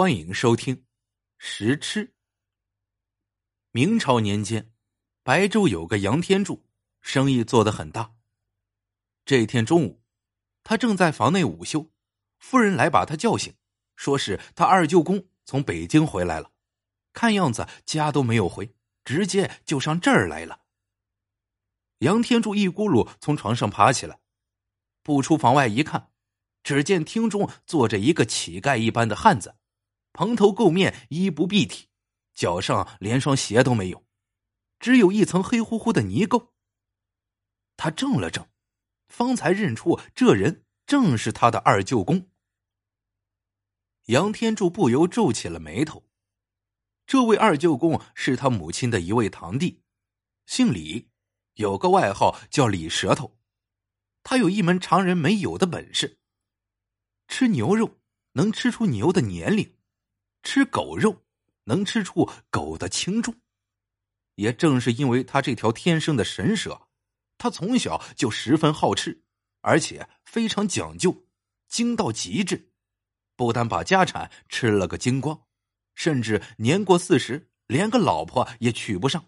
[0.00, 0.76] 欢迎收听
[1.36, 2.06] 《食吃》。
[3.70, 4.72] 明朝年间，
[5.22, 6.64] 白州有个杨天柱，
[7.02, 8.14] 生意做得很大。
[9.26, 10.02] 这天中午，
[10.62, 11.90] 他正在房内午休，
[12.38, 13.54] 夫人来把他叫醒，
[13.94, 16.50] 说是他二舅公从北京回来了，
[17.12, 20.62] 看样子家都没有回，直接就上这儿来了。
[21.98, 24.18] 杨天柱一咕噜从床上爬起来，
[25.02, 26.10] 步出房外一看，
[26.62, 29.56] 只见厅中坐着一个乞丐一般的汉子。
[30.12, 31.88] 蓬头垢面，衣不蔽体，
[32.34, 34.04] 脚上连双鞋都没有，
[34.78, 36.48] 只有一层黑乎乎的泥垢。
[37.76, 38.48] 他怔了怔，
[39.08, 42.28] 方才认出这人正是他的二舅公。
[44.06, 46.04] 杨天柱不由皱起了眉头。
[47.06, 49.82] 这位二舅公是他母亲的一位堂弟，
[50.46, 51.08] 姓李，
[51.54, 53.36] 有个外号叫李舌头。
[54.22, 56.20] 他有一门常人没有的本事，
[57.26, 57.98] 吃牛肉
[58.32, 59.76] 能吃出牛的年龄。
[60.42, 61.24] 吃狗肉
[61.64, 63.34] 能吃出狗的轻重，
[64.34, 66.88] 也正是因为他这条天生的神蛇，
[67.38, 69.22] 他从小就十分好吃，
[69.60, 71.26] 而且非常讲究，
[71.68, 72.72] 精到极致。
[73.36, 75.46] 不但把家产吃了个精光，
[75.94, 79.26] 甚至年过四十，连个老婆也娶不上。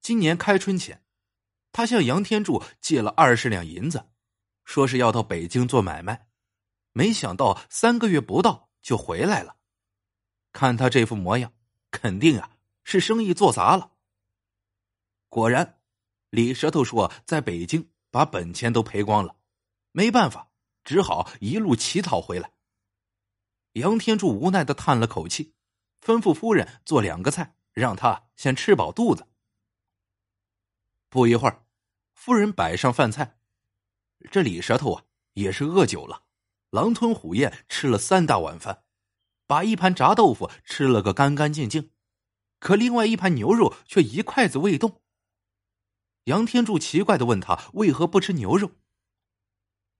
[0.00, 1.04] 今年开春前，
[1.72, 4.10] 他向杨天柱借了二十两银子，
[4.64, 6.28] 说是要到北京做买卖，
[6.92, 8.69] 没想到三个月不到。
[8.82, 9.56] 就回来了，
[10.52, 11.52] 看他这副模样，
[11.90, 13.92] 肯定啊是生意做砸了。
[15.28, 15.80] 果然，
[16.30, 19.36] 李舌头说在北京把本钱都赔光了，
[19.92, 20.50] 没办法，
[20.84, 22.52] 只好一路乞讨回来。
[23.74, 25.54] 杨天柱无奈的叹了口气，
[26.00, 29.28] 吩咐夫人做两个菜，让他先吃饱肚子。
[31.08, 31.64] 不一会儿，
[32.12, 33.38] 夫人摆上饭菜，
[34.30, 36.24] 这李舌头啊也是饿久了。
[36.70, 38.84] 狼吞虎咽吃了三大碗饭，
[39.46, 41.90] 把一盘炸豆腐吃了个干干净净，
[42.58, 45.02] 可另外一盘牛肉却一筷子未动。
[46.24, 48.70] 杨天柱奇怪的问他为何不吃牛肉。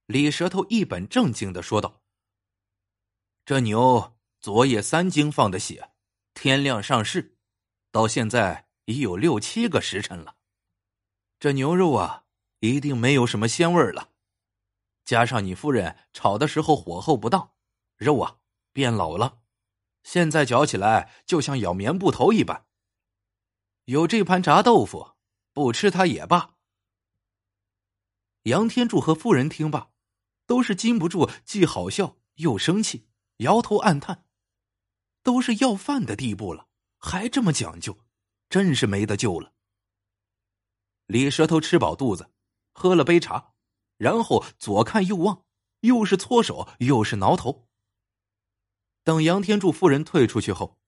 [0.06, 2.02] 李舌头一本正经的说道
[3.44, 5.90] ：“这牛昨夜三更放的血，
[6.34, 7.36] 天亮上市，
[7.90, 10.36] 到现在已有六七个时辰了，
[11.38, 12.24] 这牛肉啊，
[12.60, 14.09] 一定没有什么鲜味了。”
[15.10, 17.50] 加上你夫人炒的时候火候不当，
[17.96, 18.36] 肉啊
[18.72, 19.40] 变老了，
[20.04, 22.68] 现在嚼起来就像咬棉布头一般。
[23.86, 25.16] 有这盘炸豆腐，
[25.52, 26.54] 不吃它也罢。
[28.42, 29.90] 杨天柱和夫人听罢，
[30.46, 34.24] 都是禁不住既好笑又生气，摇头暗叹：
[35.24, 36.68] 都是要饭的地步了，
[36.98, 37.98] 还这么讲究，
[38.48, 39.54] 真是没得救了。
[41.06, 42.30] 李舌头吃饱肚子，
[42.70, 43.49] 喝了杯茶。
[44.00, 45.44] 然后左看右望，
[45.80, 47.68] 又是搓手，又是挠头。
[49.04, 50.78] 等杨天柱夫人退出去后，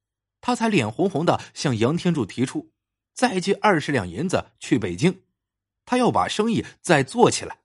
[0.40, 2.72] 他才脸红红的向杨天柱提出，
[3.12, 5.24] 再借二十两银子去北京，
[5.84, 7.60] 他要把生意再做起来。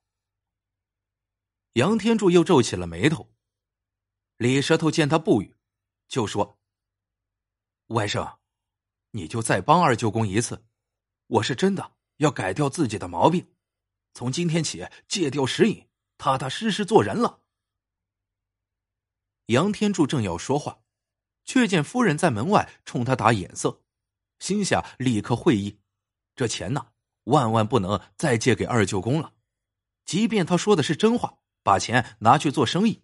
[1.74, 3.32] 杨天柱又皱起了眉头。
[4.36, 5.56] 李舌头见他不语，
[6.10, 6.60] 就说
[7.88, 8.40] ：“外甥，
[9.12, 10.66] 你就再帮二舅公一次，
[11.28, 13.48] 我是真的要改掉自己的毛病。”
[14.18, 15.86] 从今天起戒掉食饮，
[16.18, 17.44] 踏踏实实做人了。
[19.46, 20.80] 杨天柱正要说话，
[21.46, 23.84] 却见夫人在门外冲他打眼色，
[24.40, 25.78] 心下立刻会意：
[26.36, 26.94] 这钱呢，
[27.26, 29.36] 万万不能再借给二舅公了。
[30.04, 33.04] 即便他说的是真话，把钱拿去做生意，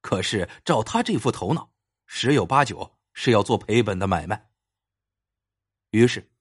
[0.00, 1.70] 可是照他这副头脑，
[2.06, 4.48] 十有八九是要做赔本的买卖。
[5.90, 6.32] 于是，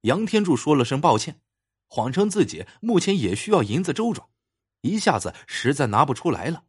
[0.00, 1.42] 杨天柱说了声抱歉。
[1.90, 4.28] 谎称自己目前也需要银子周转，
[4.82, 6.64] 一下子实在拿不出来了。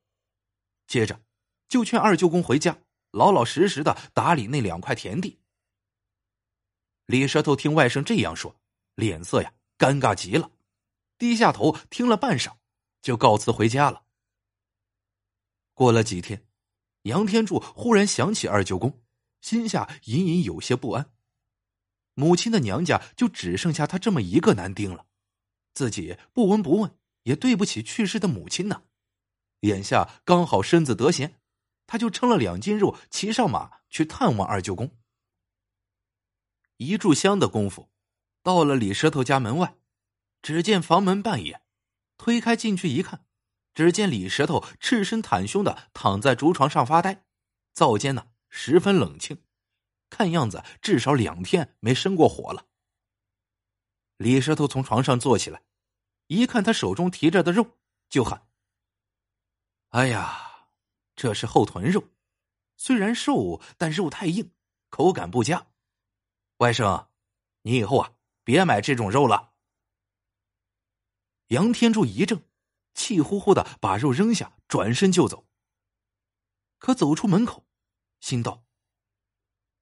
[0.88, 1.22] 接着
[1.70, 2.80] 就劝二舅公回家，
[3.12, 5.40] 老老实实的打理那两块田地。
[7.06, 8.60] 李舌头听外甥这样说，
[8.96, 10.50] 脸色呀尴尬极了，
[11.20, 12.54] 低下头听了半晌，
[13.04, 14.04] 就告辞回家了。
[15.76, 16.48] 过了几天，
[17.04, 19.04] 杨天柱忽然想起二舅公，
[19.40, 21.14] 心下隐隐有些不安。
[22.16, 25.06] 母亲的娘家就只剩下他这么一个男丁了。
[25.74, 28.84] 自己不闻不问，也对不起去世的母亲呢。
[29.62, 31.40] 眼下刚好身子得闲，
[31.86, 34.92] 他就称了两斤肉，骑上马去探望二舅公。
[36.78, 37.90] 一炷香的功夫，
[38.42, 39.76] 到了李石头家门外，
[40.42, 41.62] 只见房门半掩，
[42.18, 43.26] 推开进去一看，
[43.76, 47.24] 只见李舌头赤身袒胸的躺在竹床上发呆，
[47.72, 49.44] 灶间呢十分冷清，
[50.10, 52.66] 看样子至少两天没生过火了。
[54.22, 55.64] 李舌头从床上坐起来，
[56.28, 58.48] 一看他手中提着的肉，就喊
[59.90, 60.68] ：“哎呀，
[61.16, 62.04] 这是后臀肉，
[62.78, 64.52] 虽然瘦，但肉太硬，
[64.90, 65.66] 口感不佳。
[66.58, 67.08] 外甥，
[67.64, 68.14] 你以后啊，
[68.44, 69.54] 别买这种肉了。
[71.48, 72.44] 杨天柱一怔，
[72.94, 75.48] 气呼呼的把肉扔下，转身就走。
[76.78, 77.66] 可走出门口，
[78.20, 78.64] 心道：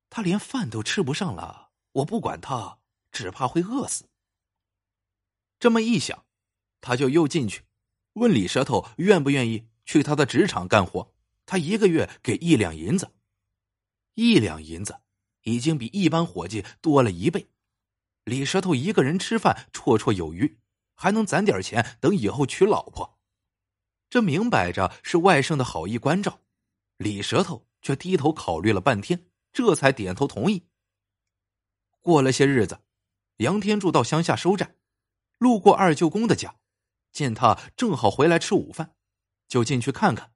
[0.09, 2.79] 他连饭都吃不上了，我不管他，
[3.11, 4.08] 只怕会饿死。
[5.59, 6.25] 这么一想，
[6.81, 7.63] 他就又进去，
[8.13, 11.13] 问李舌头愿不愿意去他的职场干活。
[11.45, 13.11] 他一个月给一两银子，
[14.13, 14.99] 一两银子
[15.41, 17.49] 已经比一般伙计多了一倍。
[18.23, 20.59] 李舌头一个人吃饭绰绰有余，
[20.93, 23.19] 还能攒点钱等以后娶老婆。
[24.09, 26.39] 这明摆着是外甥的好意关照，
[26.97, 30.67] 李舌头却低头考虑了半天，这才点头同意。
[31.99, 32.79] 过了些日子，
[33.37, 34.75] 杨天柱到乡下收债，
[35.39, 36.59] 路过二舅公的家，
[37.11, 38.95] 见他正好回来吃午饭，
[39.47, 40.33] 就进去看看。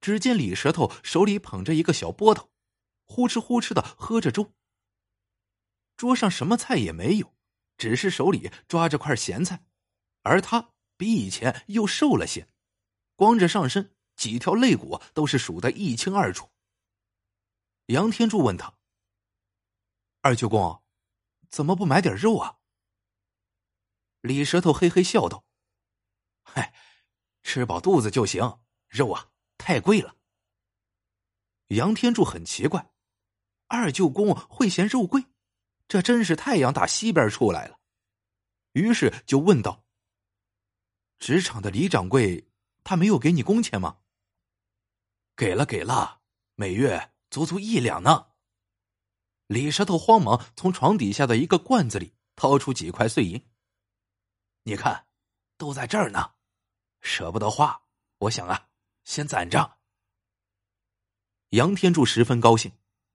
[0.00, 2.50] 只见李舌头手里捧着一个小钵头，
[3.04, 4.52] 呼哧呼哧的喝着粥。
[5.96, 7.34] 桌上什么菜也没有，
[7.76, 9.66] 只是手里抓着块咸菜，
[10.22, 12.48] 而他比以前又瘦了些，
[13.14, 16.50] 光着上身，几条肋骨都是数得一清二楚。
[17.86, 18.78] 杨天柱问他
[20.22, 20.82] ：“二舅公，
[21.50, 22.57] 怎么不买点肉啊？”
[24.20, 25.44] 李舌头嘿嘿笑道
[26.42, 26.74] ：“嗨，
[27.42, 30.16] 吃饱肚子就行，肉啊。”太贵了。
[31.66, 32.92] 杨天柱很奇怪，
[33.66, 35.24] 二舅公会嫌肉贵，
[35.88, 37.78] 这真是太阳打西边出来了。
[38.72, 39.84] 于是就问道
[41.18, 42.48] ：“职场的李掌柜，
[42.84, 43.98] 他没有给你工钱吗
[45.36, 46.20] ？”“给了，给了，
[46.54, 48.28] 每月足足一两呢。”
[49.48, 53.44] 李舌头慌忙从床底下的一个罐子里掏出几块碎银
[54.68, 55.06] ，“你看，
[55.56, 56.32] 都在这儿呢，
[57.00, 57.84] 舍不得花，
[58.18, 58.68] 我想啊。”
[59.02, 59.78] 先攒着。
[61.48, 62.70] 杨天柱十分高兴，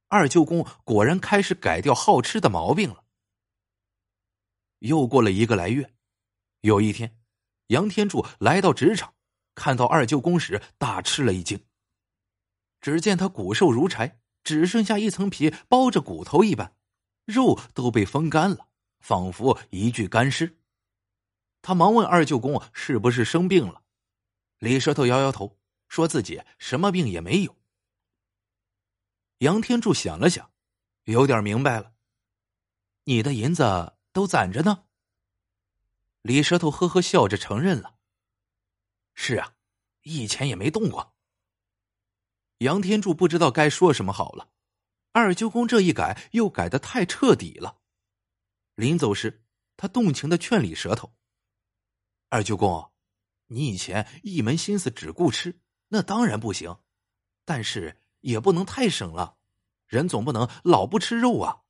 [0.07, 3.03] 二舅公果然开始改掉好吃的毛病了。
[4.79, 5.94] 又过了一个来月，
[6.61, 7.21] 有一天，
[7.67, 9.13] 杨天柱来到职场，
[9.53, 11.63] 看到二舅公时，大吃了一惊。
[12.81, 16.75] 只见他骨瘦如柴，只剩下一层皮包着骨头一般，
[17.25, 18.69] 肉都被风干了，
[19.01, 20.57] 仿佛一具干尸。
[21.63, 23.81] 他忙问二舅公是不是生病了，
[24.60, 25.57] 李舌头摇摇头。
[25.88, 27.56] 说自己什么病也没有。
[29.38, 30.51] 杨天柱想了想，
[31.04, 31.94] 有点明白了。
[33.04, 34.86] 你的银子都攒着呢。
[36.24, 38.00] 李舌头呵呵笑着承认了
[39.13, 39.54] ：“是啊，
[40.01, 41.13] 一钱也没动过。”
[42.57, 44.50] 杨天柱不知道该说什么好了。
[45.12, 47.77] 二舅公这一改，又改的太彻底了。
[48.74, 49.45] 临走时，
[49.77, 51.13] 他动情的劝李舌头
[52.33, 52.91] ：“二舅公，
[53.45, 56.80] 你以前一门心思只顾吃。”那当然不行，
[57.45, 59.38] 但是也不能太省了，
[59.85, 61.62] 人总不能老不吃肉啊。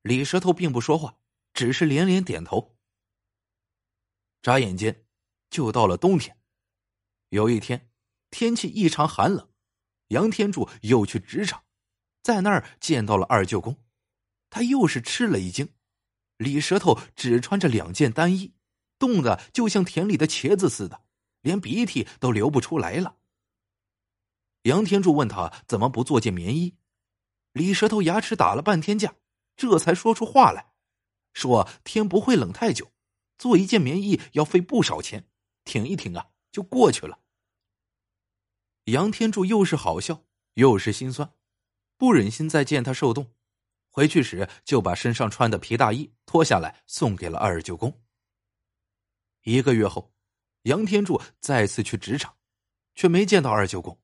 [0.00, 1.18] 李舌头并不说话，
[1.52, 2.78] 只是连连点头。
[4.40, 5.04] 眨眼间，
[5.50, 6.40] 就到了冬天。
[7.28, 7.90] 有一天，
[8.30, 9.52] 天气异常寒冷，
[10.08, 11.62] 杨天柱又去职场，
[12.22, 13.84] 在那儿见到了二舅公，
[14.48, 15.74] 他又是吃了一惊。
[16.38, 18.54] 李舌头只穿着两件单衣，
[19.00, 21.02] 冻得就像田里的茄子似的。
[21.42, 23.16] 连鼻涕都流不出来了。
[24.64, 26.76] 杨天柱问他怎么不做件棉衣，
[27.52, 29.14] 李舌头牙齿打了半天架，
[29.56, 30.72] 这才说出话来，
[31.32, 32.92] 说天不会冷太久，
[33.38, 35.26] 做一件棉衣要费不少钱，
[35.64, 37.18] 挺一挺啊就过去了。
[38.84, 41.32] 杨天柱又是好笑又是心酸，
[41.96, 43.32] 不忍心再见他受冻，
[43.88, 47.98] 回去时就把身上穿的皮大衣脱下来送给了二舅公。
[49.42, 50.12] 一个月后。
[50.64, 52.36] 杨天柱再次去职场，
[52.94, 53.98] 却没见到二舅公。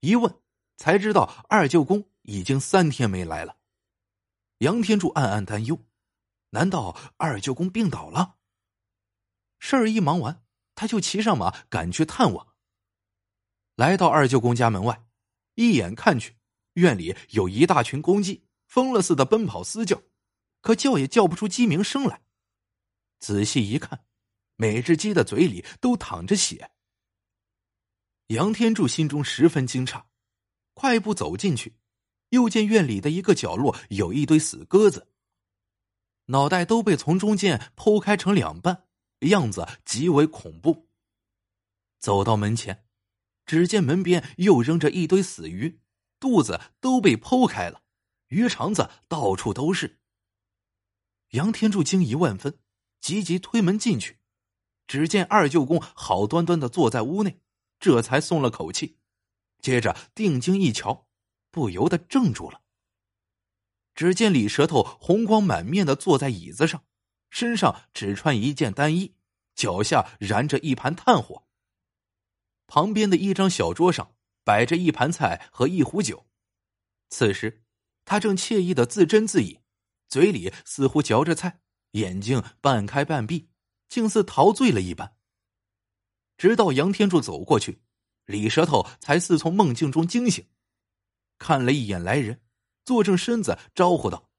[0.00, 0.34] 一问，
[0.78, 3.58] 才知道二舅公已经三天没来了。
[4.58, 5.78] 杨天柱暗暗担忧：
[6.50, 8.36] 难道二舅公病倒了？
[9.58, 10.42] 事儿一忙完，
[10.74, 12.54] 他就骑上马赶去探望。
[13.74, 15.06] 来到二舅公家门外，
[15.56, 16.38] 一眼看去，
[16.74, 20.00] 院里有一大群公鸡，疯了似的奔跑嘶叫，
[20.62, 22.22] 可叫也叫不出鸡鸣声来。
[23.18, 24.06] 仔细一看。
[24.56, 26.70] 每只鸡的嘴里都淌着血。
[28.28, 30.04] 杨天柱心中十分惊诧，
[30.72, 31.76] 快步走进去，
[32.30, 35.08] 又见院里的一个角落有一堆死鸽子，
[36.26, 38.86] 脑袋都被从中间剖开成两半，
[39.20, 40.88] 样子极为恐怖。
[41.98, 42.86] 走到门前，
[43.44, 45.80] 只见门边又扔着一堆死鱼，
[46.18, 47.82] 肚子都被剖开了，
[48.28, 50.00] 鱼肠子到处都是。
[51.30, 52.58] 杨天柱惊疑万分，
[53.00, 54.18] 急急推门进去。
[54.86, 57.40] 只见二舅公好端端的坐在屋内，
[57.78, 58.98] 这才松了口气。
[59.60, 61.08] 接着定睛一瞧，
[61.50, 62.60] 不由得怔住了。
[63.94, 66.84] 只见李舌头红光满面的坐在椅子上，
[67.30, 69.14] 身上只穿一件单衣，
[69.54, 71.46] 脚下燃着一盘炭火。
[72.66, 76.26] 旁边的一张小桌上摆着一盘菜和一壶酒。
[77.08, 77.62] 此时，
[78.04, 79.60] 他正惬意的自斟自饮，
[80.08, 81.60] 嘴里似乎嚼着菜，
[81.92, 83.48] 眼睛半开半闭，
[83.88, 85.16] 竟似陶醉了一般。
[86.36, 87.82] 直到杨天柱走过去，
[88.24, 90.48] 李舌头才似从梦境中惊醒，
[91.38, 92.40] 看了一眼来人。
[92.84, 94.30] 坐正身子，招呼道：“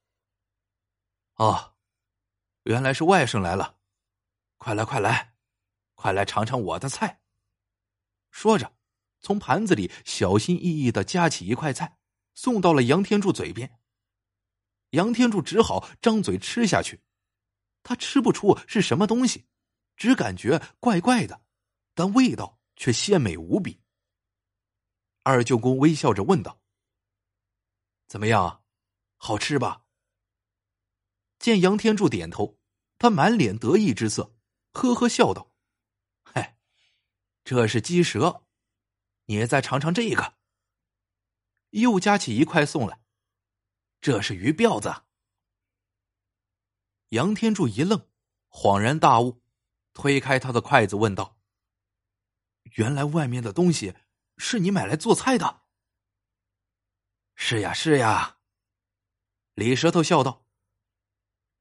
[1.38, 1.74] 哦，
[2.62, 3.80] 原来是外甥来了，
[4.58, 5.34] 快来快来，
[5.96, 7.24] 快来尝尝我的菜。”
[8.30, 8.75] 说着，
[9.22, 11.98] 从盘子里小心翼翼的夹起一块菜，
[12.36, 13.80] 送到了杨天柱嘴边。
[14.92, 17.02] 杨天柱只好张嘴吃下去，
[17.86, 19.46] 他吃不出是什么东西，
[19.96, 21.46] 只感觉怪怪的，
[21.94, 23.80] 但味道却鲜美无比。
[25.22, 26.60] 二舅公微笑着问道。
[28.08, 28.63] 怎么样，
[29.18, 29.86] 好吃吧？
[31.38, 32.58] 见杨天柱点头，
[32.98, 34.36] 他满脸得意之色，
[34.72, 35.54] 呵呵笑道
[36.25, 36.58] ：“嗨，
[37.44, 38.48] 这是鸡舌，
[39.25, 40.39] 你再尝尝这个。”
[41.70, 43.00] 又夹起一块送来，
[44.01, 45.04] 这是鱼鳔子。
[47.10, 48.08] 杨天柱一愣，
[48.50, 49.44] 恍然大悟，
[49.94, 51.38] 推开他的筷子问道
[52.78, 53.96] ：“原来外面的东西
[54.38, 55.62] 是你买来做菜的？”
[57.38, 58.40] 是呀，是呀。
[59.54, 60.46] 李舌头笑道：“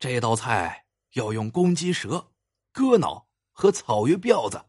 [0.01, 2.33] 这道菜要用公鸡舌、
[2.73, 4.65] 鸽脑和草鱼吊子，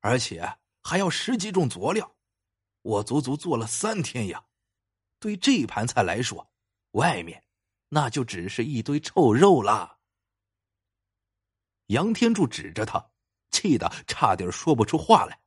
[0.00, 2.16] 而且还要十几种佐料，
[2.80, 4.46] 我足足做了三天呀。
[5.18, 6.50] 对这盘菜来说，
[6.92, 7.44] 外面
[7.90, 9.92] 那就只是一堆臭肉啦。”
[11.86, 13.10] 杨天柱指着他，
[13.50, 15.40] 气得差点说不出话来：“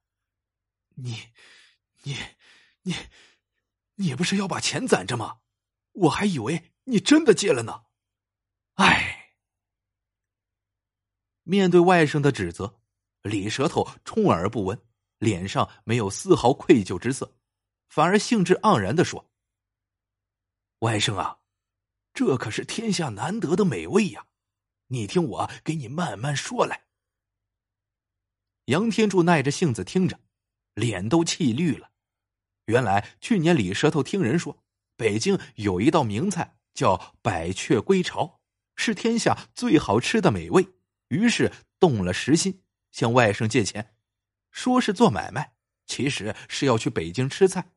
[0.96, 1.30] 你，
[2.04, 2.16] 你，
[2.84, 2.96] 你！”
[4.02, 5.40] 你不是要把钱攒着吗？
[5.92, 7.84] 我还以为你真的借了呢。
[8.76, 9.34] 唉，
[11.44, 12.80] 面对外甥的指责，
[13.24, 14.82] 李舌头充耳不闻，
[15.18, 17.36] 脸上没有丝毫愧疚之色，
[17.90, 19.30] 反而兴致盎然的说
[20.80, 21.40] ：“外甥啊，
[22.14, 24.28] 这可是天下难得的美味呀！
[24.90, 26.84] 你听我给你慢慢说来。”
[28.66, 30.20] 杨天柱耐着性子听着，
[30.76, 31.90] 脸都气绿了。
[32.66, 34.64] 原来去年李舌头听人说，
[34.96, 38.40] 北京有一道名菜叫百雀归巢，
[38.76, 40.68] 是天下最好吃的美味。
[41.08, 43.96] 于是动了实心，向外甥借钱，
[44.52, 45.56] 说是做买卖，
[45.88, 47.72] 其实是要去北京吃菜。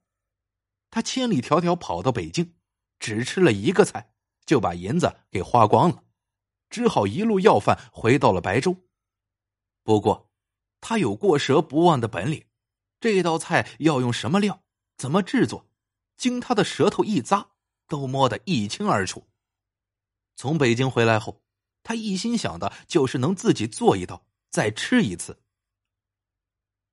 [0.90, 2.54] 他千里迢迢跑到北京，
[2.99, 4.12] 只吃了一个菜，
[4.45, 6.04] 就把银子给花光了，
[6.73, 8.76] 只好一路要饭回到了白州。
[9.85, 10.31] 不过，
[10.81, 12.47] 他有过舌不忘的本领，
[12.99, 14.64] 这道菜要用什么料？
[14.97, 15.69] 怎么制作？
[16.17, 17.49] 经他的舌头一咂，
[17.88, 19.29] 都摸得一清二楚。
[20.35, 21.43] 从北京回来后，
[21.83, 25.43] 他一心想的就是能自己做一道，再吃一次。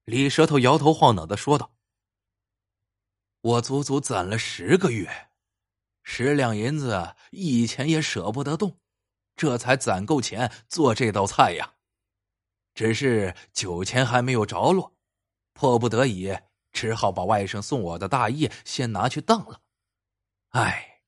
[0.04, 1.76] 李舌头摇头晃脑的说道
[3.42, 5.30] ：“我足足攒了十个月，
[6.02, 8.80] 十两银子以前也舍不得动，
[9.40, 11.76] 这才攒够钱做这道菜呀。
[12.76, 14.94] 只是酒钱还没有着落，
[15.54, 16.38] 迫不得已。”
[16.72, 19.60] 只好把外甥送我的大衣先拿去当了。
[20.50, 21.02] 唉，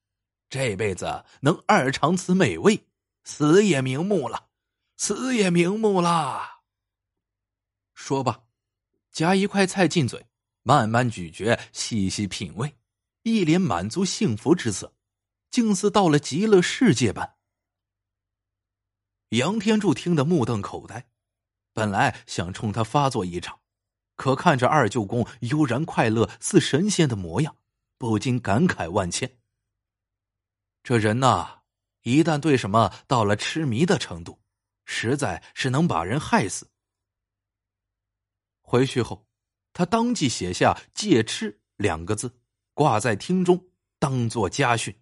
[0.50, 2.88] 这辈子能二尝此美味，
[3.26, 4.48] 死也瞑目了，
[4.98, 6.62] 死也瞑目了。
[7.94, 8.42] 说吧，
[9.12, 10.26] 夹一块菜进嘴，
[10.64, 12.76] 慢慢咀嚼，细细品味，
[13.22, 14.92] 一脸满足幸福之色，
[15.52, 17.36] 竟似到了极乐世界般。
[19.32, 21.08] 杨天柱听得目瞪口呆，
[21.72, 23.62] 本来想冲他发作一场。
[24.18, 27.56] 可看着二舅公悠然快乐似神仙的模样，
[27.98, 29.38] 不禁感慨万千。
[30.84, 31.62] 这人呐，
[32.02, 34.42] 一旦对什么到了痴迷的程度，
[34.84, 36.70] 实在是能把人害死。
[38.62, 39.26] 回去后，
[39.72, 42.36] 他当即写下“戒吃”两个字，
[42.74, 44.94] 挂在厅中，当做家训。